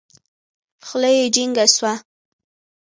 خوله 0.87 1.09
يې 1.17 1.25
جينګه 1.35 1.65
سوه. 1.75 1.93